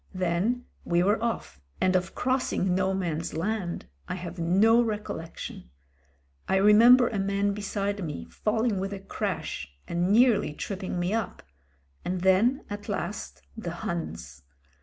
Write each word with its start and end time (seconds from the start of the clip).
Then 0.15 0.65
we 0.83 1.03
were 1.03 1.23
off, 1.23 1.61
and 1.79 1.95
of 1.95 2.15
crossing 2.15 2.73
No 2.73 2.91
Man's 2.91 3.35
Land 3.35 3.85
I 4.07 4.15
have 4.15 4.39
no 4.39 4.81
recollection. 4.81 5.69
I 6.49 6.55
remember 6.55 7.07
a 7.09 7.19
man 7.19 7.53
beside 7.53 8.03
me 8.03 8.23
THE 8.23 8.23
DEATH 8.23 8.29
GRIP 8.29 8.45
191 8.47 8.79
falling 8.79 8.81
with 8.81 8.93
a 8.93 9.05
crash 9.07 9.67
and 9.87 10.11
nearly 10.11 10.53
tripping 10.55 10.99
me 10.99 11.13
up— 11.13 11.43
and 12.03 12.21
then, 12.21 12.65
at 12.67 12.89
last, 12.89 13.43
the 13.55 13.69
Huns. 13.69 14.41